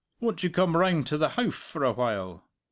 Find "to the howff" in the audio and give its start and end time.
1.05-1.53